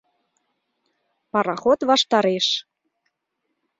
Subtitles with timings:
[1.31, 2.47] Пароход ваштареш